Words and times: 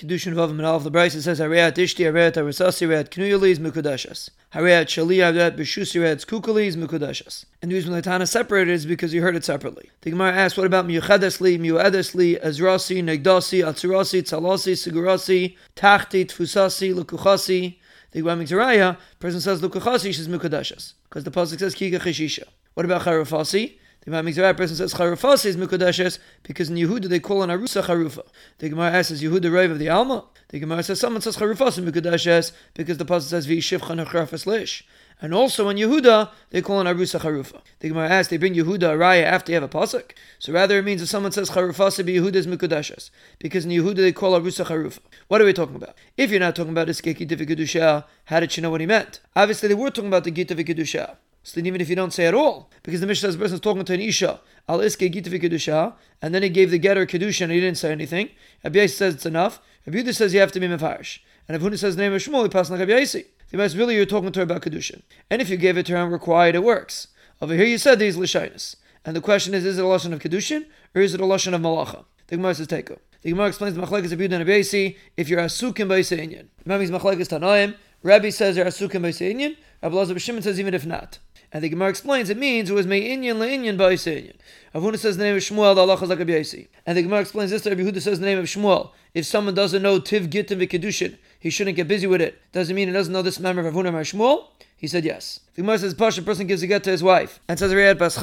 Kedushin 0.00 0.32
Vav 0.32 0.48
and 0.48 0.62
of 0.62 0.82
the 0.82 0.90
Bryce, 0.90 1.14
it 1.14 1.20
says, 1.20 1.40
Hareat 1.40 1.74
Ishti, 1.74 2.10
Hareat 2.10 2.32
Arasasi, 2.32 2.88
Hareat 2.88 3.10
Knuyalis, 3.10 3.58
Mukudashas. 3.58 4.30
Hareat 4.54 4.86
Shali, 4.86 5.18
Hareat 5.18 5.58
Beshusi, 5.58 6.00
Hareat 6.00 6.24
Kukalis, 6.24 6.74
Mukudashas. 6.74 7.44
And 7.60 7.70
the 7.70 7.74
reason 7.74 7.92
the 7.92 8.00
Tana 8.00 8.26
separated 8.26 8.72
is 8.72 8.86
because 8.86 9.12
you 9.12 9.20
heard 9.20 9.36
it 9.36 9.44
separately. 9.44 9.90
The 10.00 10.12
Gemara 10.12 10.32
asks, 10.32 10.56
what 10.56 10.66
about 10.66 10.86
Miyuchadesli, 10.86 11.60
Miyuadesli, 11.60 12.42
Ezrasi, 12.42 13.04
Negdasi, 13.04 13.62
Atzurasi, 13.62 14.22
Tzalasi, 14.22 14.72
Sigurasi, 14.72 15.56
Tachti, 15.76 16.24
Tfusasi, 16.24 16.94
Lukuchasi? 16.94 17.76
The 18.12 18.20
Gemara 18.20 18.36
makes 18.36 18.52
a 18.52 18.54
raya, 18.54 18.96
person 19.18 19.42
says 19.42 19.60
Lukuchasi, 19.60 20.14
she's 20.14 20.28
Mukudashas. 20.28 20.94
Because 21.10 21.24
the 21.24 21.30
Pasuk 21.30 21.58
says 21.58 21.74
Kika 21.74 22.00
Chishisha. 22.00 22.44
What 22.72 22.86
about 22.86 23.02
Charufasi? 23.02 23.76
The 24.02 24.10
Mizrah 24.12 24.56
person 24.56 24.76
says 24.76 24.94
Charufas 24.94 25.44
is 25.44 25.58
Mukadeshes 25.58 26.18
because 26.42 26.70
in 26.70 26.76
Yehuda 26.76 27.06
they 27.06 27.20
call 27.20 27.42
an 27.42 27.50
Arusa 27.50 27.82
Charufa. 27.82 28.26
The 28.56 28.70
Gemara 28.70 28.92
asks, 28.92 29.20
Yehuda 29.20 29.52
Rave 29.52 29.72
of 29.72 29.78
the 29.78 29.90
Alma? 29.90 30.24
The 30.48 30.58
Gemara 30.58 30.82
says 30.82 31.00
someone 31.00 31.20
says 31.20 31.36
Charufas 31.36 31.76
is 31.76 31.80
Mukadeshes 31.80 32.52
because 32.72 32.96
the 32.96 33.04
Pasuk 33.04 33.24
says 33.24 33.46
V'yishivcha 33.46 34.02
nechrafas 34.02 34.46
lish. 34.46 34.86
And 35.20 35.34
also 35.34 35.68
in 35.68 35.76
Yehuda, 35.76 36.30
they 36.48 36.62
call 36.62 36.80
an 36.80 36.86
Arusa 36.86 37.20
Charufa. 37.20 37.60
The 37.80 37.88
Gemara 37.88 38.08
asks, 38.08 38.30
they 38.30 38.38
bring 38.38 38.54
Yehuda 38.54 38.94
a 38.94 38.96
raya 38.96 39.24
after 39.24 39.52
you 39.52 39.60
have 39.60 39.64
a 39.64 39.68
pasuk. 39.68 40.12
So 40.38 40.54
rather 40.54 40.78
it 40.78 40.82
means 40.82 41.02
if 41.02 41.10
someone 41.10 41.32
says 41.32 41.50
Charufasa 41.50 42.02
be 42.02 42.14
Yehuda 42.14 42.36
is 42.36 42.46
Mukadeshes. 42.46 43.10
Because 43.38 43.66
in 43.66 43.70
Yehuda 43.70 43.96
they 43.96 44.12
call 44.12 44.40
Arusa 44.40 44.64
Charufa. 44.64 45.00
What 45.28 45.42
are 45.42 45.44
we 45.44 45.52
talking 45.52 45.76
about? 45.76 45.94
If 46.16 46.30
you're 46.30 46.40
not 46.40 46.56
talking 46.56 46.72
about 46.72 46.88
Iskeki 46.88 47.28
Divikidusha, 47.28 48.04
how 48.24 48.40
did 48.40 48.56
you 48.56 48.62
know 48.62 48.70
what 48.70 48.80
he 48.80 48.86
meant? 48.86 49.20
Obviously 49.36 49.68
they 49.68 49.74
were 49.74 49.90
talking 49.90 50.08
about 50.08 50.24
the 50.24 50.30
Gita 50.30 50.54
Vikidusha. 50.54 51.16
So 51.50 51.56
then 51.58 51.66
even 51.66 51.80
if 51.80 51.88
you 51.88 51.96
don't 51.96 52.12
say 52.12 52.26
at 52.26 52.34
all, 52.34 52.70
because 52.84 53.00
the 53.00 53.08
Mishnah 53.08 53.26
says 53.26 53.36
the 53.36 53.42
person 53.42 53.56
is 53.56 53.60
talking 53.60 53.84
to 53.84 53.92
an 53.92 54.00
Isha, 54.00 54.38
al 54.68 54.78
iske 54.78 55.12
gitavi 55.12 55.42
kedusha, 55.42 55.94
and 56.22 56.32
then 56.32 56.44
he 56.44 56.48
gave 56.48 56.70
the 56.70 56.78
getter 56.78 57.04
kedusha 57.06 57.42
and 57.42 57.50
he 57.50 57.58
didn't 57.58 57.76
say 57.76 57.90
anything. 57.90 58.28
Rabbi 58.62 58.86
says 58.86 59.16
it's 59.16 59.26
enough. 59.26 59.60
Rabbi 59.84 60.08
says 60.12 60.32
you 60.32 60.38
have 60.38 60.52
to 60.52 60.60
be 60.60 60.68
mefarish. 60.68 61.18
And 61.48 61.56
if 61.56 61.62
Huna 61.62 61.76
says 61.76 61.96
the 61.96 62.02
name 62.02 62.12
of 62.12 62.22
Shmuel, 62.22 62.44
he 62.44 62.50
passes 62.50 62.70
like 62.70 62.78
Rabbi 62.78 63.00
Yasi. 63.00 63.24
The 63.50 63.56
best 63.56 63.76
really 63.76 63.96
you're 63.96 64.06
talking 64.06 64.30
to 64.30 64.38
her 64.38 64.44
about 64.44 64.62
kedusha. 64.62 65.02
And 65.28 65.42
if 65.42 65.50
you 65.50 65.56
gave 65.56 65.76
it 65.76 65.86
to 65.86 65.92
her 65.94 65.98
and 65.98 66.12
required, 66.12 66.54
it 66.54 66.62
works. 66.62 67.08
Over 67.42 67.54
here 67.54 67.64
you 67.64 67.78
said 67.78 67.98
these 67.98 68.16
lishinus. 68.16 68.76
And 69.04 69.16
the 69.16 69.20
question 69.20 69.52
is, 69.52 69.64
is 69.64 69.76
it 69.76 69.84
a 69.84 69.88
lashon 69.88 70.12
of 70.12 70.20
kedushin 70.20 70.66
or 70.94 71.02
is 71.02 71.14
it 71.14 71.20
a 71.20 71.24
lashon 71.24 71.52
of 71.52 71.62
malacha? 71.62 72.04
The 72.28 72.36
Gemara 72.36 72.54
says 72.54 72.68
teko. 72.68 73.00
The 73.22 73.30
Gemara 73.30 73.48
explains 73.48 73.76
machlekes 73.76 74.14
Yehuda 74.14 74.34
and 74.34 74.48
Rabbi 74.48 74.94
if 75.16 75.28
you're 75.28 75.40
asukim 75.40 75.88
by 75.88 75.98
inyan. 75.98 76.46
Remember, 76.64 76.82
he's 76.82 76.92
machlekes 76.92 77.28
tanoim. 77.28 77.74
Rabbi 78.04 78.30
says 78.30 78.56
you're 78.56 78.66
asukim 78.66 79.02
by 79.02 79.08
inyan. 79.08 79.56
Rabbi 79.82 79.94
Lazar 79.94 80.14
B'Shimon 80.14 80.42
says 80.42 80.60
even 80.60 80.74
if 80.74 80.84
not. 80.84 81.18
And 81.52 81.64
the 81.64 81.68
Gemara 81.68 81.88
explains 81.88 82.30
it 82.30 82.36
means 82.36 82.70
it 82.70 82.74
was 82.74 82.86
me'inyan 82.86 83.38
le'inyan 83.38 83.76
ba'iseinyan. 83.76 84.36
Rav 84.72 84.84
Huna 84.84 84.98
says 84.98 85.16
the 85.16 85.24
name 85.24 85.36
of 85.36 85.42
Shmuel, 85.42 85.74
the 85.74 85.80
Allah 85.80 85.94
is 85.94 86.08
like 86.08 86.20
a 86.20 86.66
And 86.86 86.96
the 86.96 87.02
Gemara 87.02 87.20
explains 87.20 87.50
this, 87.50 87.66
Rabbi 87.66 87.82
Huda 87.82 88.00
says 88.00 88.20
the 88.20 88.26
name 88.26 88.38
of 88.38 88.44
Shmuel. 88.44 88.90
If 89.14 89.26
someone 89.26 89.54
doesn't 89.54 89.82
know 89.82 89.98
Tiv 89.98 90.30
Gittim 90.30 90.64
V'Kedushin, 90.64 91.16
he 91.40 91.50
shouldn't 91.50 91.76
get 91.76 91.88
busy 91.88 92.06
with 92.06 92.20
it. 92.20 92.40
Doesn't 92.52 92.76
mean 92.76 92.86
he 92.86 92.94
doesn't 92.94 93.12
know 93.12 93.22
this 93.22 93.40
member 93.40 93.66
of 93.66 93.74
Rav 93.74 93.84
Huna 93.84 93.92
Mar 93.92 94.02
Shmuel? 94.02 94.46
He 94.76 94.86
said 94.86 95.04
yes. 95.04 95.40
The 95.54 95.62
Gemara 95.62 95.78
says, 95.78 95.94
Pasha, 95.94 96.22
person 96.22 96.46
gives 96.46 96.62
a 96.62 96.66
get 96.68 96.84
to 96.84 96.90
his 96.90 97.02
wife 97.02 97.40
and 97.48 97.58
says 97.58 97.72
Riyad 97.72 97.98
Bas 97.98 98.18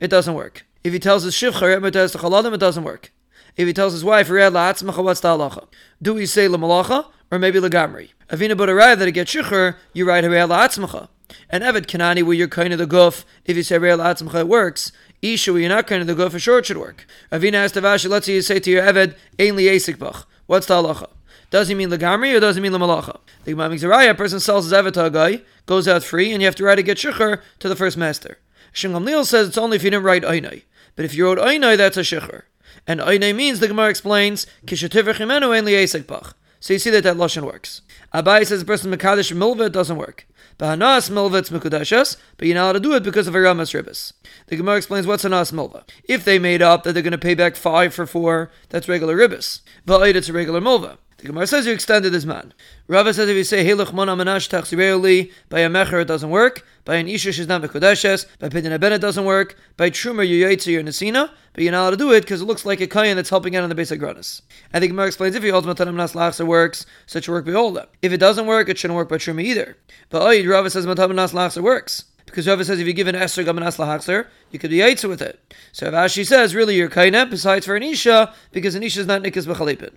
it 0.00 0.08
doesn't 0.08 0.34
work. 0.34 0.66
If 0.84 0.92
he 0.92 0.98
tells 0.98 1.22
his 1.24 1.34
Shivcha, 1.34 1.60
to 1.60 2.52
it 2.52 2.60
doesn't 2.60 2.84
work. 2.84 3.12
If 3.56 3.66
he 3.66 3.72
tells 3.72 3.94
his 3.94 4.04
wife, 4.04 4.28
Riyad 4.28 4.52
La'atzmacha, 4.52 5.02
what's 5.02 5.20
the 5.20 5.28
halacha? 5.28 5.66
Do 6.02 6.14
we 6.14 6.26
say 6.26 6.46
Lamalacha 6.46 7.06
or 7.30 7.38
maybe 7.38 7.58
Lagamri? 7.58 8.10
Avina 8.28 8.52
Budaraya 8.52 8.98
that 8.98 9.08
it 9.08 9.12
gets 9.12 9.34
Shikhr, 9.34 9.76
you 9.94 10.06
write 10.06 10.24
Riyad 10.24 10.48
La'atzmacha. 10.48 11.08
And 11.48 11.62
Evet 11.62 11.86
Kanani, 11.86 12.22
where 12.22 12.34
you're 12.34 12.48
kind 12.48 12.72
of 12.72 12.78
the 12.78 12.86
goof, 12.86 13.24
if 13.44 13.56
you 13.56 13.62
say 13.62 13.78
Real 13.78 13.98
Atzmcha, 13.98 14.40
it 14.40 14.48
works. 14.48 14.92
Isha, 15.22 15.52
where 15.52 15.60
you're 15.60 15.68
not 15.68 15.86
kind 15.86 16.00
of 16.00 16.06
the 16.06 16.14
goof, 16.14 16.32
for 16.32 16.38
sure 16.38 16.58
it 16.58 16.66
should 16.66 16.76
work. 16.76 17.06
Ravina 17.30 17.54
asked 17.54 17.76
Rav 17.76 17.84
Ashi, 17.84 18.08
let's 18.08 18.26
say 18.26 18.34
you 18.34 18.42
say 18.42 18.58
to 18.58 18.70
your 18.70 18.82
Evet, 18.82 19.14
Ein 19.38 19.98
Bach. 19.98 20.26
What's 20.46 20.66
the 20.66 20.74
halacha? 20.74 21.08
Does 21.50 21.68
he 21.68 21.74
mean 21.74 21.90
Lagamri 21.90 22.36
or 22.36 22.40
does 22.40 22.56
he 22.56 22.62
mean 22.62 22.72
Lamalacha? 22.72 23.20
The 23.44 23.52
Gemara 23.52 23.70
makes 23.70 23.82
a 23.84 23.86
raya, 23.86 24.16
person 24.16 24.40
sells 24.40 24.64
his 24.64 24.72
Evet 24.72 24.94
to 24.94 25.04
a 25.04 25.10
guy, 25.10 25.42
goes 25.66 25.86
out 25.86 26.02
free, 26.02 26.32
and 26.32 26.42
you 26.42 26.46
have 26.46 26.56
to 26.56 26.64
write 26.64 26.80
a 26.80 26.82
get 26.82 26.98
shikhr 26.98 27.40
to 27.60 27.68
the 27.68 27.76
first 27.76 27.96
master. 27.96 28.38
Shingam 28.74 29.04
Neil 29.04 29.24
says 29.24 29.48
it's 29.48 29.58
only 29.58 29.76
if 29.76 29.84
you 29.84 29.90
didn't 29.90 30.04
write 30.04 30.24
Einai. 30.24 30.64
But 30.96 31.04
if 31.04 31.14
you 31.14 31.24
wrote 31.26 31.38
Einai, 31.38 31.76
that's 31.76 31.96
a 31.96 32.00
shikhr. 32.00 32.42
And 32.86 33.00
Einai 33.00 33.34
means, 33.34 33.60
the 33.60 33.68
Gemara 33.68 33.88
explains, 33.88 34.46
Kishativach 34.66 35.14
Chimenu 35.14 35.56
Ein 35.56 35.64
li 35.64 36.02
Bach. 36.02 36.36
So 36.58 36.72
you 36.72 36.78
see 36.78 36.90
that 36.90 37.04
that 37.04 37.16
Lashon 37.16 37.44
works. 37.44 37.82
Abai 38.12 38.46
says 38.46 38.60
the 38.60 38.66
person 38.66 38.90
Mekadesh 38.92 39.32
Milva, 39.32 39.70
doesn't 39.70 39.96
work. 39.96 40.26
Bahanas 40.58 41.10
milva 41.10 41.38
it's 41.38 41.50
mekudashas, 41.50 42.16
but 42.38 42.48
you're 42.48 42.54
not 42.54 42.64
allowed 42.64 42.72
to 42.72 42.80
do 42.80 42.94
it 42.94 43.02
because 43.02 43.26
of 43.26 43.34
a 43.34 43.40
ramas 43.40 43.72
ribbis. 43.72 44.14
The 44.46 44.56
Gemara 44.56 44.76
explains 44.76 45.06
what's 45.06 45.24
a 45.24 45.28
nas 45.28 45.52
milva. 45.52 45.86
If 46.04 46.24
they 46.24 46.38
made 46.38 46.62
up 46.62 46.82
that 46.82 46.92
they're 46.92 47.02
going 47.02 47.12
to 47.12 47.18
pay 47.18 47.34
back 47.34 47.56
five 47.56 47.92
for 47.92 48.06
four, 48.06 48.50
that's 48.70 48.88
regular 48.88 49.16
ribbis. 49.16 49.60
But 49.84 50.16
it's 50.16 50.30
a 50.30 50.32
regular 50.32 50.60
milva. 50.62 50.96
The 51.26 51.32
Gemara 51.32 51.48
says 51.48 51.66
you 51.66 51.72
extended 51.72 52.12
this 52.12 52.24
man. 52.24 52.54
Rava 52.86 53.12
says 53.12 53.28
if 53.28 53.36
you 53.36 53.42
say 53.42 53.64
Hilach 53.64 53.92
Mona 53.92 54.14
Manash 54.14 54.48
Tachsireoli, 54.48 55.32
by 55.48 55.58
a 55.58 55.68
Mecher 55.68 56.02
it 56.02 56.04
doesn't 56.04 56.30
work, 56.30 56.64
by 56.84 56.94
an 56.94 57.08
Isha 57.08 57.30
Shiznan 57.30 57.66
Bekodeshes, 57.66 58.26
by 58.38 58.48
Pidin 58.48 58.78
Ben 58.78 58.92
it 58.92 59.00
doesn't 59.00 59.24
work, 59.24 59.56
by 59.76 59.90
Trumer 59.90 60.22
you 60.22 60.46
Yuyetzi 60.46 60.78
or 60.78 60.84
Nasina, 60.84 61.28
but 61.52 61.64
you're 61.64 61.72
not 61.72 61.80
allowed 61.80 61.90
to 61.90 61.96
do 61.96 62.12
it 62.12 62.20
because 62.20 62.42
it 62.42 62.44
looks 62.44 62.64
like 62.64 62.80
a 62.80 62.86
Kayan 62.86 63.16
that's 63.16 63.28
helping 63.28 63.56
out 63.56 63.64
on 63.64 63.70
the 63.70 63.74
basic 63.74 63.98
Granus. 63.98 64.42
And 64.72 64.84
the 64.84 64.86
Gemara 64.86 65.08
explains 65.08 65.34
if 65.34 65.42
you 65.42 65.52
ultimate 65.52 65.78
Tanam 65.78 65.96
Nas 65.96 66.12
Lachsa 66.12 66.46
works, 66.46 66.86
such 67.06 67.28
work 67.28 67.44
Beholda. 67.44 67.88
If 68.02 68.12
it 68.12 68.18
doesn't 68.18 68.46
work, 68.46 68.68
it 68.68 68.78
shouldn't 68.78 68.94
work 68.94 69.08
by 69.08 69.16
Trumer 69.16 69.42
either. 69.42 69.76
But 70.10 70.22
Oid 70.22 70.48
Rava 70.48 70.70
says 70.70 70.86
Matam 70.86 71.16
Nas 71.16 71.32
Lachsa 71.32 71.60
works. 71.60 72.04
Because 72.26 72.46
Rava 72.46 72.64
says 72.64 72.78
if 72.78 72.86
you 72.86 72.92
give 72.92 73.08
an 73.08 73.16
Esther 73.16 73.42
Gamanas 73.42 73.78
Lahakser, 73.78 74.26
you 74.52 74.60
could 74.60 74.70
be 74.70 74.78
Yaitza 74.78 75.08
with 75.08 75.22
it. 75.22 75.40
So 75.72 75.86
if 75.86 75.94
Ashi 75.94 76.24
says, 76.24 76.54
really, 76.54 76.76
you're 76.76 76.90
Kainep, 76.90 77.30
besides 77.30 77.66
for 77.66 77.76
an 77.76 77.82
Isha, 77.82 78.32
because 78.52 78.74
an 78.74 78.82
Isha 78.84 79.00
is 79.00 79.06
not 79.06 79.22
Nikas 79.22 79.46
B'chalipin. 79.46 79.94